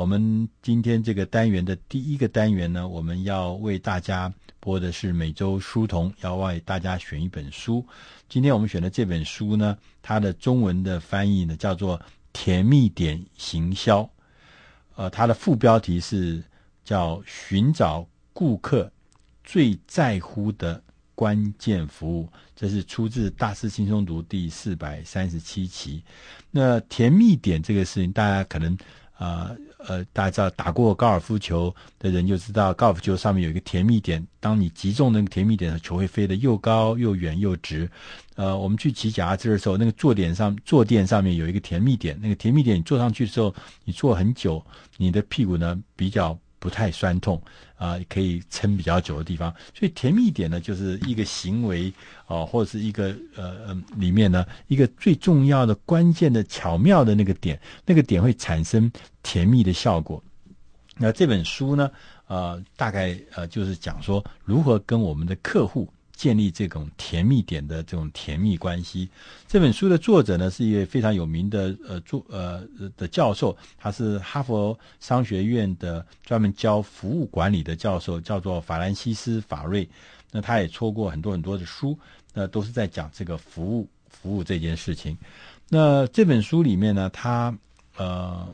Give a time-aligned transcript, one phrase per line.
[0.00, 7.84] 我们今天这个单元的第一个单元呢，我们要为大家播的是每周书童，要为大家选一本书。
[8.26, 11.98] 今天我们选的这本书呢，它的中文的翻译呢叫做
[12.32, 14.00] 《甜蜜点行销》，
[14.96, 16.42] 呃，它的副标题是
[16.82, 18.90] 叫“寻找顾客
[19.44, 20.82] 最在乎的
[21.14, 22.26] 关键服务”，
[22.56, 26.02] 这是出自《大师轻松读》第四百三十七期。
[26.50, 28.74] 那甜蜜点这个事情，大家可能。
[29.20, 29.54] 啊，
[29.86, 37.90] 呃大家知道打过高尔夫球的人就知道，高尔夫球上面有一个甜蜜点，当你击中那个甜蜜点球会飞得又高又远又直。
[38.36, 44.64] 呃，我们去骑脚踏车的时候，那个坐垫上坐垫上面有一个甜蜜点，那个甜蜜点你坐上去的时候，你坐很久，
[44.96, 46.38] 你的屁股呢比较。
[46.60, 47.42] 不太酸痛
[47.76, 49.52] 啊，可以撑比较久的地方。
[49.74, 51.92] 所以甜蜜点呢，就是一个行为
[52.26, 58.88] 啊，或者是一个呃呃里面呢一个最重要的关键的巧妙的那个点，那个点会产生
[59.24, 60.22] 甜蜜的效果。
[60.96, 61.90] 那这本书呢，
[62.28, 65.92] 呃，大概呃就是讲说如何跟我们的客户。
[66.20, 69.08] 建立这种甜蜜点的这种甜蜜关系。
[69.48, 72.62] 这本书的作者呢，是一位非常有名的呃作呃
[72.94, 79.88] 的教授，他是哈佛商学院的专门教服务管理的教授，叫做法兰西斯·法瑞。
[80.30, 81.98] 那他也出过很多很多的书，
[82.34, 85.16] 那都是在讲这个服务服务这件事情。
[85.70, 87.56] 那这本书里面呢，他
[87.96, 88.46] 呃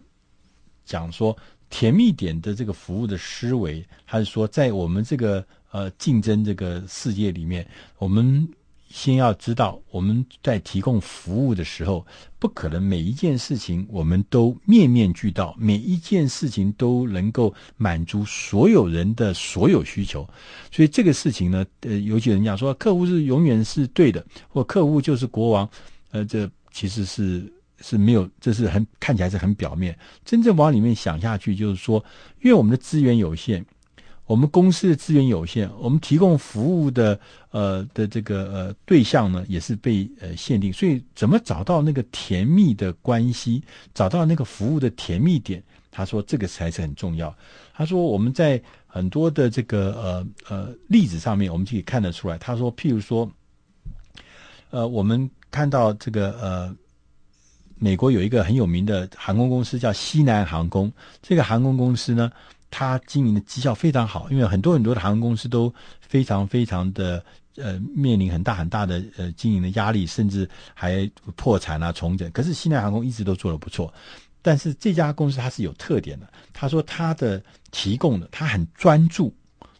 [0.84, 1.36] 讲说
[1.68, 5.44] 甜蜜点的这个服务的思维，他是说在我们这个。
[5.76, 8.48] 呃，竞争这个世界里面，我们
[8.88, 12.06] 先要知道，我们在提供服务的时候，
[12.38, 20.26] 不可能每一件事情我们都面面俱到，每一件事情都能够满足所有人的所有需求。
[20.72, 25.68] 所以这个事情呢，呃，尤其人家说，客户是永远是对的，或客户就是国王，
[26.10, 29.94] 呃，这其实是是没有，这是很看起来是很表面。
[30.24, 32.02] 真正往里面想下去，就是说，
[32.42, 33.62] 因为我们的资源有限。
[34.26, 37.18] 我们公司的资源有限，我们提供服务的
[37.50, 43.62] 呃的这个呃对象呢，也是被呃限定，所以怎么找到那个甜蜜的关系，
[43.94, 45.62] 找到那个服务的甜蜜点？
[45.92, 47.34] 他说这个才是很重要。
[47.72, 52.36] 他说我们在很多的这个呃呃例子上面，我们就可以看得出来。
[52.36, 53.30] 他说，譬如说，
[54.70, 56.76] 呃，我们看到这个呃，
[57.78, 62.28] 美国有一个很有名的航空公司叫西南航空，这个航空公司呢。
[62.78, 67.24] 他经营的绩效非常好，因为很多很多的航空公司都非常非常的
[67.56, 72.30] 呃面临很大很大的呃经营的压力，甚至还破产啊重整。
[72.32, 73.90] 可是西南航空一直都做得不错，
[74.42, 76.30] 但是这家公司它是有特点的。
[76.52, 79.34] 他说他的提供的他很专注，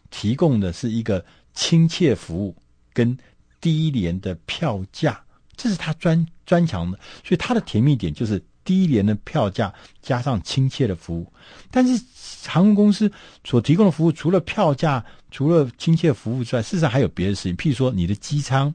[0.09, 2.55] 提供的是一个亲切服务
[2.93, 3.15] 跟
[3.61, 5.23] 低廉的票价，
[5.55, 6.97] 这是他专专长的。
[7.23, 8.43] 所以他的甜蜜点就是。
[8.67, 11.31] 低廉的票价加上亲切的服务，
[11.71, 12.03] 但是
[12.45, 13.09] 航空公司
[13.45, 17.55] 所提供的服务除了票价、除了亲切服务之外，事实上还有别的事情。
[17.55, 18.73] 譬如说，你的机舱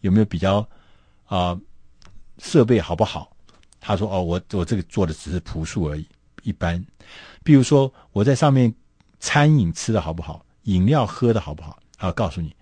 [0.00, 0.64] 有没有比较
[1.26, 1.58] 啊、
[2.38, 3.36] 设备好不好？
[3.80, 6.06] 他说：“哦，我我这个做的只是朴素而已，
[6.44, 6.80] 一般。”
[7.42, 8.72] 比如说，我在上面
[9.18, 11.80] 餐饮吃的好不好，饮料喝的好不好？
[11.98, 12.54] 他要告诉你，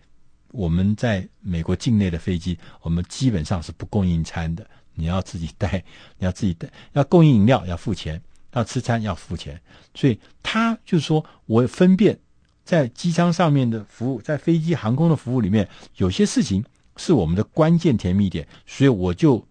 [0.52, 4.66] 我们在美国境内的飞机，我们基本上是不供应餐的。
[4.94, 5.82] 你要自己带，
[6.18, 8.20] 你要自己带，要供应饮料要付钱，
[8.52, 9.60] 要吃餐要付钱，
[9.94, 12.18] 所以他就是说我分辨
[12.64, 16.64] 在机舱上面的服务，在飞机航空的服务里面，有些事情
[16.96, 19.44] 是我们的关键甜蜜点，所以我就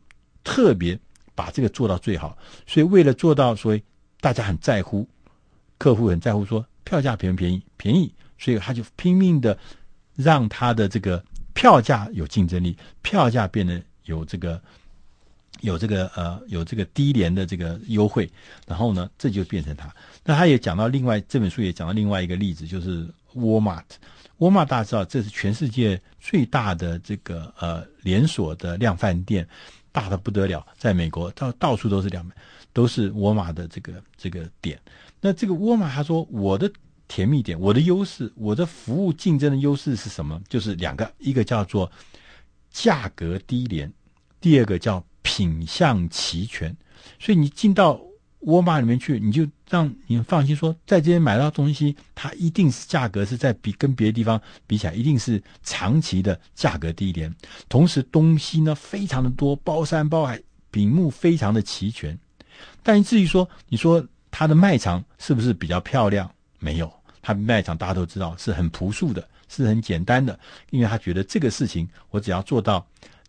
[0.44, 0.98] 特别
[1.34, 2.38] 把这个做到最好。
[2.68, 3.82] 所以为了做到，所以
[4.22, 5.08] 大家很在乎，
[5.78, 7.62] 客户很在乎说票价便不便宜？
[7.78, 9.58] 便宜，所以他就拼命的
[10.16, 11.24] 让他的这个
[11.54, 14.62] 票价有竞争力，票价变得有这个。
[15.62, 18.30] 有这个呃，有这个低廉的这个优惠，
[18.66, 19.94] 然后呢，这就变成他。
[20.24, 23.84] 那他也讲到另外这本书也讲到另外一个例子，就是沃尔玛。
[24.38, 29.46] 沃尔玛大家知道，这是全世界最大的这个呃连锁的量贩店，
[29.92, 32.26] 大的不得了，在美国到到处都是量，
[32.72, 34.80] 都是沃尔玛的这个这个点。
[35.20, 36.72] 那这个沃尔玛他说，我的
[37.10, 40.42] 甜蜜点，我的优势，我的服务竞争的优势是什么？
[40.48, 41.92] 就是两个，一个叫做
[42.72, 43.92] 价格低廉，
[44.40, 45.04] 第二个叫。
[45.30, 46.76] 品相齐全，
[47.20, 48.02] 所以你进到
[48.40, 57.32] 沃尔玛里面去，你就让你放心说，在这边买到东西，它一定是价格是在比跟别的地方比起来，一定是长期的价格低廉。
[57.70, 60.42] 同时东西呢非常的多，包山包海，
[60.72, 62.18] 品目非常的齐全。
[62.82, 66.28] 但至于说，你说它的卖场是不是比较漂亮？
[66.58, 66.92] 没有，
[67.22, 70.40] 它卖场大家都知道是很朴素的，是很简单的，
[70.72, 72.84] 因为他觉得这个事情我只要做到。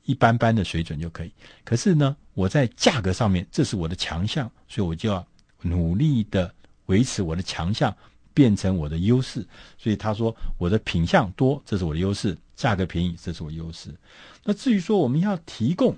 [0.04, 1.32] 一般般的水准就可以。
[1.64, 5.26] 可是呢，我在价格上面，这是我的强项，所以我就要
[5.62, 6.52] 努力的
[6.86, 7.94] 维持我的强项，
[8.32, 9.46] 变成我的优势。
[9.78, 13.94] 所以他说，我的品相多，这是我的优势；价格便宜，这是我优势。
[14.44, 15.96] 那至于说我们要提供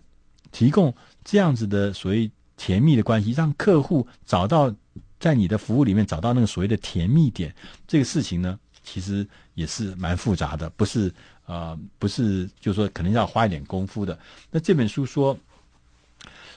[0.51, 0.95] 提供
[1.25, 4.75] 这样子的所谓甜蜜的关系，让客户找到
[5.19, 7.55] 在你的服务里面找到那个所谓的甜蜜点，
[7.87, 11.13] 这个事情呢，其实也是蛮复杂的，不是
[11.47, 14.19] 呃，不是就是说可能要花一点功夫的。
[14.51, 15.39] 那这本书说。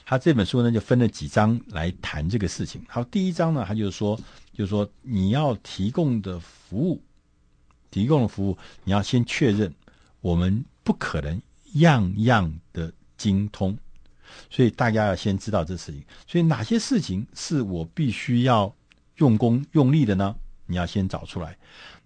[0.08, 2.80] 他这本书呢，就分了几章来谈这个事情。
[2.88, 4.16] 好，第一章呢，他就是说，
[4.52, 7.02] 就是说你要提供的服务，
[7.90, 9.74] 提供的服务，你要先确认，
[10.20, 11.42] 我们不可能
[11.72, 13.76] 样样的精通，
[14.48, 16.00] 所以大家要先知道这事情。
[16.28, 18.72] 所以哪些事情是我必须要
[19.16, 20.36] 用功用力的呢？
[20.66, 21.56] 你要先找出来。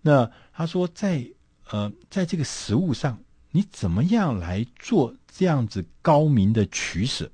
[0.02, 1.26] 那他说在，
[1.70, 3.18] 呃，在这个实物上，
[3.50, 7.30] 你怎么样来做这样子高明的取舍？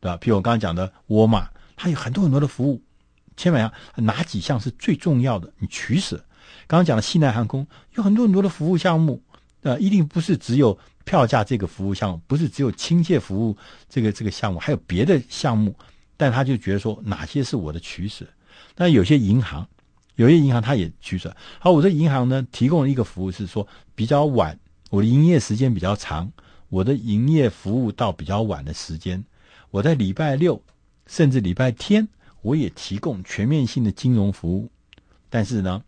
[0.00, 0.16] 对吧？
[0.16, 2.82] 譬如我刚刚讲的沃尔玛，它有很多很多的服务，
[3.36, 5.52] 千万要哪几项是最重要的？
[5.58, 6.16] 你取舍。
[6.66, 9.22] 刚刚讲的西南航空有很多很多的服务项目，
[9.62, 13.56] 呃，一定不是只有票价这个服务项目，不是只有亲切服务
[13.88, 15.76] 这个这个项目，还有别的项目。
[16.16, 18.26] 但他就觉得说，哪些是我的取舍？
[18.76, 19.66] 那有些银行，
[20.20, 21.34] 有些银行它也取舍。
[21.58, 24.58] 好，我这银行呢，提供一个服务是说比较晚，
[24.90, 26.30] 我的营业时间比较长，
[26.68, 29.24] 我的营业服务到比较晚的时间。
[29.70, 30.62] 我在礼拜六
[31.06, 32.06] 甚至礼拜天，
[32.42, 34.70] 我也提供全面性的金融服务，
[35.30, 35.82] 但是呢，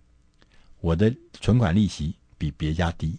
[0.80, 3.18] 我的存款利息比别家低。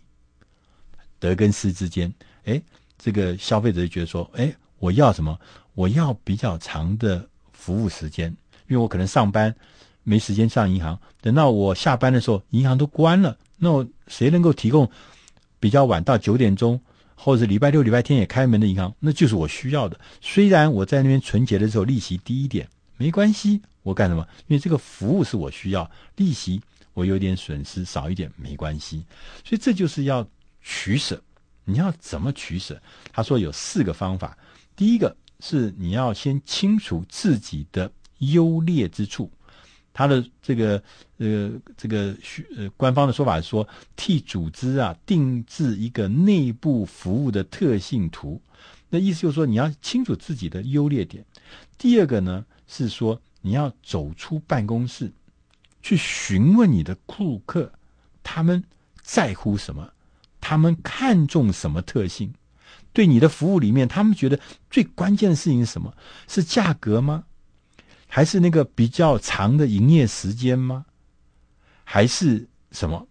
[1.19, 2.12] 得跟失之间，
[2.45, 2.59] 哎，
[2.98, 5.39] 这个消费者就觉得说，哎，我要什么？
[5.75, 8.36] 我要比较长的服务时间，
[8.68, 9.56] 因为我可能上班
[10.03, 13.38] 没时间上银行，等到我下班的时候，银行都关了。
[13.57, 14.89] 那我谁能够提供
[15.59, 16.79] 比较晚到九点钟？
[17.15, 19.97] 或者礼拜六、礼拜天也开门的银行，那就是我需要的。
[20.19, 22.67] 虽然我在那边存钱的时候利息低一点，
[22.97, 24.27] 没关系，我干什么？
[24.47, 26.59] 因为这个服务是我需要，利息
[26.94, 29.06] 我有点损失少一点没关系。
[29.45, 30.27] 所以这就是要
[30.61, 31.21] 取舍。
[31.63, 32.81] 你要怎么取舍？
[33.13, 34.38] 他说有四个方法。
[34.75, 39.31] 第一个是你要先清楚自己的优劣之处。
[39.94, 40.81] 他的这个
[41.18, 42.16] 呃这个
[42.57, 48.42] 呃官方的说法是说，替组织啊定制一个内部服务的特性图，
[48.90, 51.24] 那意思就是说你要清楚自己的优劣点。
[51.78, 55.12] 第二个呢是说你要走出办公室，
[55.81, 57.72] 去询问你的顾客，
[58.24, 58.63] 他们
[59.01, 59.92] 在乎什么，
[60.42, 62.34] 他们看重什么特性，
[62.94, 64.40] 对你的服务里面，他们觉得
[64.72, 65.94] 最关键的事情是什么？
[66.28, 67.25] 是价格吗？
[68.15, 70.86] 还是那个比较长的营业时间吗？
[71.83, 73.07] 还是什么？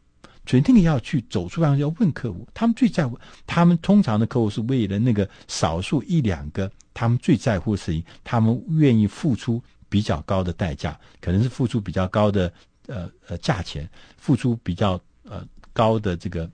[0.47, 3.19] 所以那个要去走出办公室，要问客户，他们最在乎。
[3.45, 12.53] 他们通常的客户是为了那个少数一两个他们最在乎的事情，他们愿意付出比较高的代价，可能是付出比较高的
[12.87, 16.49] 呃呃价钱，付出比较呃高的这个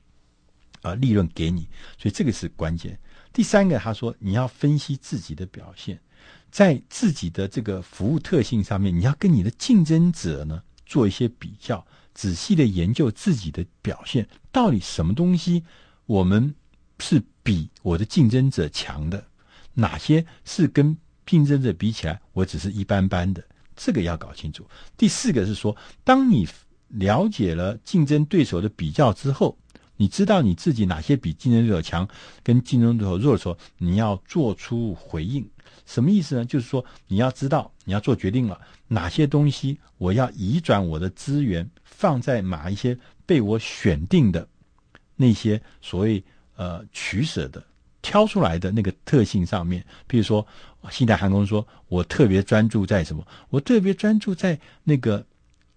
[0.81, 1.69] 呃利润给你。
[1.99, 2.99] 所以这个是关键。
[3.31, 6.01] 第三个，他说你要分析自己的表现。
[6.51, 15.63] 在自己的这个服务特性上面，你要跟你的竞争者呢做一些比较，仔细的研究自己的表现，到底什么东西
[16.07, 16.55] 我们
[16.99, 19.25] 是比我的竞争者强的，
[19.75, 23.45] 哪些是跟竞争者比起来我只是一般般的，
[23.77, 24.67] 这个要搞清楚。
[24.97, 26.49] 第四个是说，当你
[26.89, 29.59] 了解了竞争对手的比较之后，
[29.99, 32.09] 你知道你自己哪些比竞争对手强，
[32.43, 35.47] 跟竞争对手弱的时候，你要做出回应。
[35.87, 36.45] 什么意思呢？
[36.45, 44.47] 就是说，你要知道，你要做决定了，哪些东西我要移转我的资源放在哪一些被我选定的
[45.17, 46.23] 那些所谓
[46.57, 47.63] 呃取舍的
[48.03, 49.85] 挑出来的那个特性上面。
[50.07, 50.47] 比如说，
[50.91, 53.27] 西南航空说，我特别专注在什么？
[53.51, 55.25] 我特别专注在那个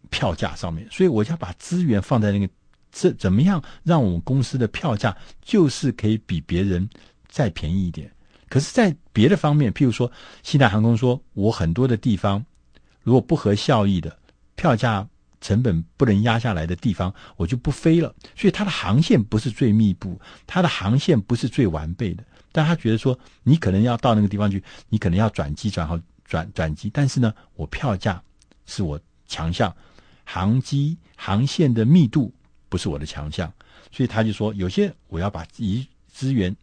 [0.09, 2.47] 票价上面，所以我要把资源放在那个
[2.91, 6.89] 这怎么样让我们公司的票价就是可以比别人
[7.27, 8.11] 再便宜一点。
[8.51, 10.11] 可是，在别的方面，譬如说，
[10.43, 12.45] 西南航空说，我很多的地方，
[13.01, 14.19] 如果不合效益的，
[14.55, 15.07] 票价
[15.39, 18.13] 成本不能压下来的地方，我就不飞了。
[18.35, 22.21] 所以，它的航线不是最密布，它的航线不是最完备的。
[22.51, 28.21] 但他觉得说，你可能要到那个地方去，你可能要转机转好转转机，但是呢，我票价
[28.65, 29.73] 是我强项，
[30.25, 32.33] 航机航线的密度
[32.67, 33.49] 不是我的强项，
[33.93, 35.63] 所以他就说，有些我要把资
[36.09, 36.53] 资源。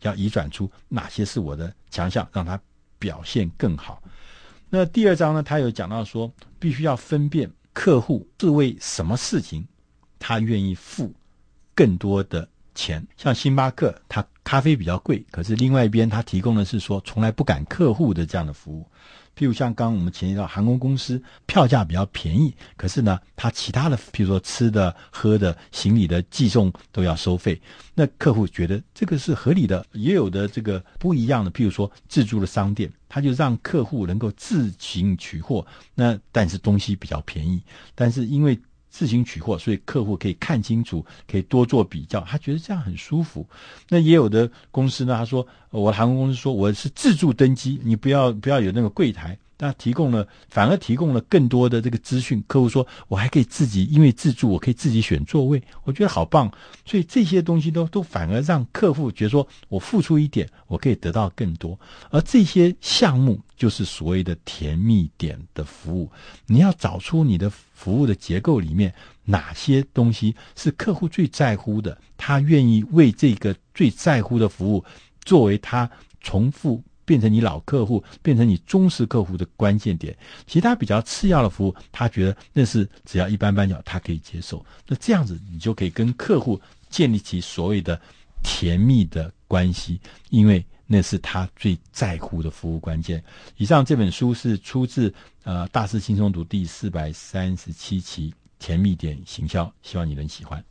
[0.00, 2.60] 要移转出哪些是我的强项，让他
[2.98, 4.02] 表现更好。
[4.68, 9.66] 那第二章呢，他有讲到说，必须要分辨客户是为什么事情，
[10.18, 11.14] 他愿意付
[11.74, 13.06] 更多的钱。
[13.16, 18.86] 像星巴克，他咖啡比较贵，可是另外一边他提供的是说从来不赶客户的这样的服务。
[19.36, 27.60] 譬如像刚刚我们前提到航空公司票价比较便宜，可是呢，它其他的譬如说吃的、喝的、行李的寄送都要收费，
[27.92, 29.84] 那客户觉得这个是合理的。
[29.90, 37.60] 也有的这个不一样的，譬如说自助的商店，他就让客户能够自行取货，那但是东西比较便宜，
[37.96, 38.56] 但是因为。
[38.88, 43.46] 自行取货，所以客户可以看清楚，可以多做比较，他觉得这样很舒服。
[43.88, 49.38] 那也有的公司呢，他说，我的航空公司说我是自助登机，你不要不要有那个柜台。
[49.58, 52.42] 那提供了，反而提供了更多的这个资讯。
[52.46, 56.52] 客户说，我还可以自己，因为自助，我可以自己选座位，我觉得好棒。
[56.84, 61.78] 所以这些东西都都反而让客户觉得说，我付出一点，我可以得到更多。
[62.10, 66.10] 而这些项目就是所谓的甜蜜点的服务。
[66.46, 68.94] 你要找出你的服务的结构里面
[69.24, 74.84] 哪些东西是客户最在乎的，他愿意为这个最在乎的服务
[75.24, 76.82] 作为他重复。
[77.06, 80.14] 变成你老客户，变成你忠实客户的关键点。
[80.46, 84.62] 其他比较次要的服务，他觉得那是只要一般般，他可以接受。
[84.86, 86.60] 那这样子，你就可以跟客户
[86.90, 87.98] 建立起所谓的
[88.42, 89.98] 甜蜜的关系，
[90.30, 93.22] 因为那是他最在乎的服务关键。
[93.56, 95.12] 以上这本书是出自
[95.44, 100.62] 呃《大师轻松读》第四百三十七期《甜蜜点行销》，希望你能喜欢。